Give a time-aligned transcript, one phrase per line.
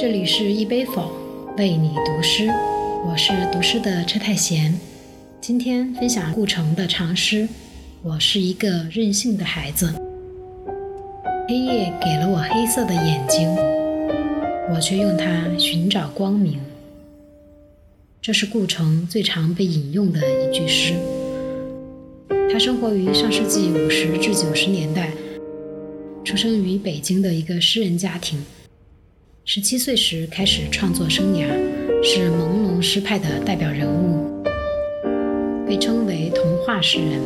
[0.00, 1.12] 这里是一杯否
[1.58, 2.48] 为你读诗，
[3.06, 4.74] 我是读诗的车太贤。
[5.42, 7.42] 今天分享顾城的长诗
[8.02, 9.92] 《我是一个任性的孩子》。
[11.46, 13.46] 黑夜给了我黑色的眼睛，
[14.72, 16.58] 我却用它寻找光明。
[18.22, 20.94] 这是顾城最常被引用的一句诗。
[22.50, 25.10] 他生活于上世纪五十至九十年代，
[26.24, 28.42] 出生于北京的一个诗人家庭。
[29.44, 31.46] 十七岁时开始创作生涯，
[32.04, 34.44] 是朦胧诗派的代表人物，
[35.66, 37.20] 被称为童话诗人。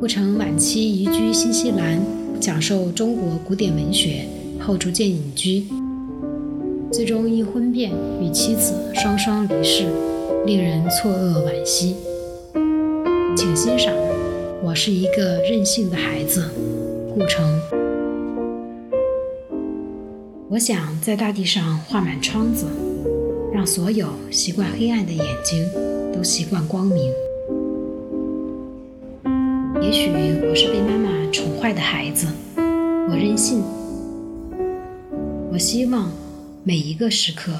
[0.00, 1.98] 顾城晚期移居新西兰，
[2.40, 4.26] 讲授中国古典文学，
[4.58, 5.64] 后逐渐隐居，
[6.92, 9.86] 最终因婚变与妻子双双离世。
[10.44, 11.94] 令人错愕惋惜，
[13.36, 13.94] 请欣赏。
[14.60, 16.50] 我是一个任性的孩子，
[17.14, 17.81] 顾城。
[20.52, 22.66] 我想在大地上画满窗子，
[23.54, 25.66] 让所有习惯黑暗的眼睛
[26.12, 27.10] 都习惯光明。
[29.80, 33.62] 也许我是被妈妈宠坏的孩子，我任性。
[35.50, 36.12] 我希望
[36.64, 37.52] 每一个时刻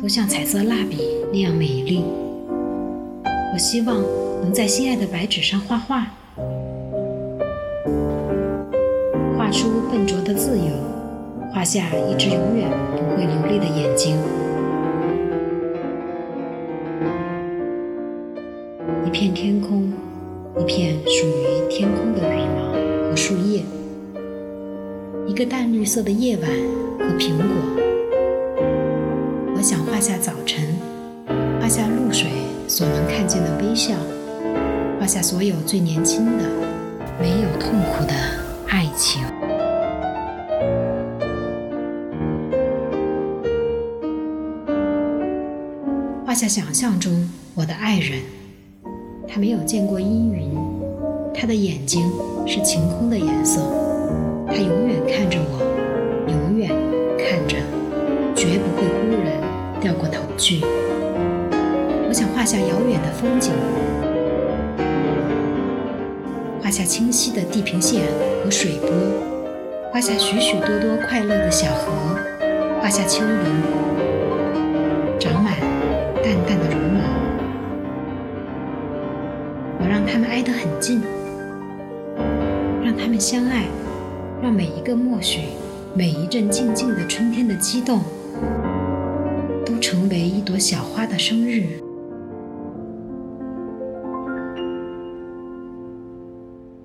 [0.00, 0.98] 都像彩色蜡笔
[1.32, 2.04] 那样美丽。
[3.24, 4.00] 我希望
[4.40, 6.06] 能在心爱的白纸上画画，
[9.36, 10.64] 画出笨拙的自由，
[11.52, 14.16] 画下一只永远不会流泪的眼睛。
[19.04, 19.92] 一片天空，
[20.58, 22.72] 一片属于天空的羽毛
[23.08, 23.62] 和树叶，
[25.26, 26.50] 一个淡绿色的夜晚
[26.98, 27.46] 和苹果。
[29.56, 30.64] 我想画下早晨，
[31.60, 32.28] 画下露水。
[32.68, 33.94] 所能看见的微笑，
[34.98, 36.42] 画下所有最年轻的、
[37.20, 38.12] 没有痛苦的
[38.68, 39.22] 爱情，
[46.36, 48.20] 下想象中我的爱人。
[49.26, 50.50] 他没有见过阴云，
[51.34, 52.12] 他的眼睛
[52.46, 53.62] 是晴空的颜色，
[54.46, 55.62] 他永远看着我，
[56.28, 56.68] 永远
[57.18, 57.56] 看着，
[58.34, 60.60] 绝不会忽然掉过头去。
[62.06, 63.52] 我想画下遥远的风景，
[66.62, 68.02] 画下清晰的地平线
[68.44, 68.90] 和水波，
[69.90, 71.92] 画下许许多多快乐的小河，
[72.80, 73.62] 画下丘陵，
[76.46, 77.00] 淡的绒毛。
[79.78, 81.00] 我让他们挨得很近，
[82.82, 83.64] 让他们相爱，
[84.42, 85.40] 让每一个默许，
[85.94, 88.00] 每一阵静静的春天的激动，
[89.64, 91.64] 都成为一朵小花的生日。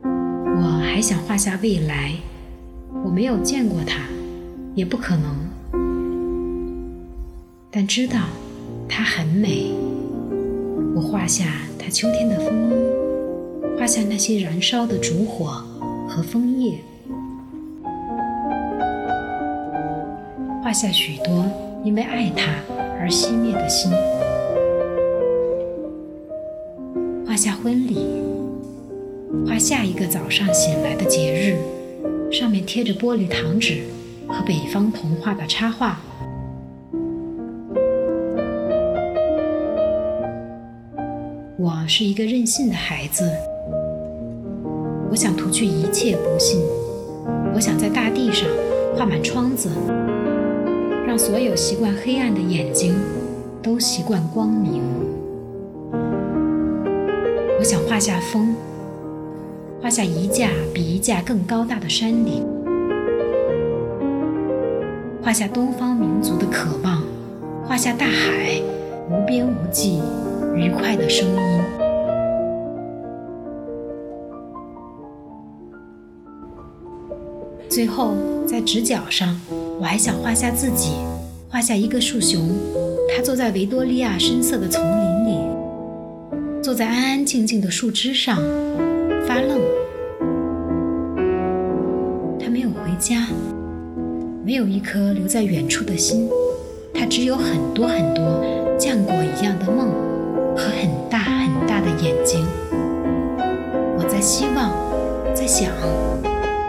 [0.03, 2.13] 我还想画下未来，
[3.03, 4.01] 我没有见过它，
[4.75, 5.35] 也不可能，
[7.71, 8.19] 但知道
[8.91, 9.71] 它很美。
[10.93, 11.45] 我画下
[11.79, 15.63] 它秋天的风衣，画下那些燃烧的烛火
[16.09, 16.77] 和枫叶，
[20.61, 21.49] 画下许多
[21.85, 22.51] 因为爱它
[22.99, 23.89] 而熄灭的心，
[27.25, 28.05] 画下婚礼。
[29.47, 31.55] 画下一个早上醒来的节日，
[32.31, 33.83] 上面贴着玻璃糖纸
[34.27, 36.01] 和北方童话的插画。
[41.61, 43.23] 我是一个任性的孩子，
[45.11, 46.59] 我想涂去一切不幸。
[47.53, 48.49] 我想在大地上
[48.95, 49.69] 画满窗子，
[51.05, 52.95] 让所有习惯黑暗的眼睛
[53.61, 54.81] 都习惯光明。
[57.59, 58.55] 我想画下风。
[59.79, 62.43] 画下一架比一架更高大的山岭，
[65.21, 67.03] 画下东方民族的渴望，
[67.63, 68.59] 画下大海
[69.11, 70.01] 无边无际
[70.55, 71.35] 愉快的声音。
[77.69, 78.13] 最后，
[78.45, 79.39] 在直角上，
[79.79, 80.91] 我还想画下自己，
[81.49, 82.49] 画下一个树熊，
[83.09, 85.39] 它坐在维多利亚深色的丛林里，
[86.61, 88.37] 坐在安安静静的树枝上。
[89.25, 89.61] 发愣，
[92.37, 93.27] 他没有回家，
[94.43, 96.27] 没有一颗留在远处的心，
[96.93, 98.23] 他只有很多很多
[98.77, 99.87] 浆果一样的梦
[100.55, 102.45] 和很大很大的眼睛。
[103.97, 104.71] 我在希望，
[105.33, 105.71] 在想，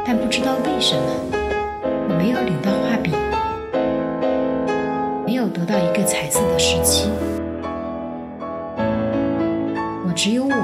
[0.05, 1.03] 但不知道为什么，
[2.09, 3.13] 我没有领到画笔，
[5.27, 7.09] 没有得到一个彩色的时期，
[10.07, 10.55] 我只有我，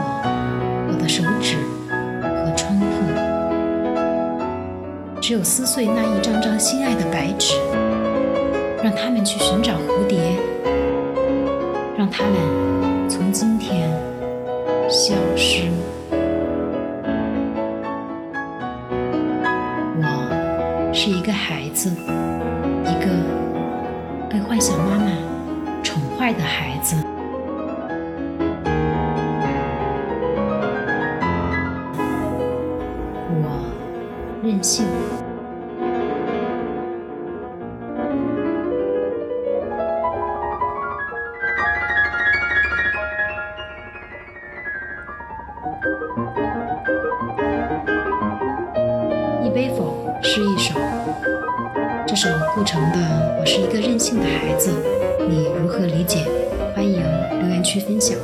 [0.88, 1.56] 我的手指。
[5.20, 7.54] 只有撕碎那一张张心爱的白纸，
[8.82, 10.18] 让他们去寻找蝴蝶，
[11.98, 12.32] 让他们
[13.08, 13.90] 从今天
[14.86, 15.62] 消失。
[20.00, 21.90] 我是一个孩子，
[22.84, 23.08] 一个
[24.28, 25.10] 被幻想妈妈
[25.82, 26.96] 宠坏的孩子。
[33.30, 33.72] 我
[34.42, 34.84] 任性。
[49.48, 50.74] 一杯否是一首，
[52.06, 52.98] 这首顾城的
[53.40, 54.70] 《我是一个任性的孩子》，
[55.26, 56.18] 你如何理解？
[56.74, 57.00] 欢迎
[57.40, 58.14] 留言区分享。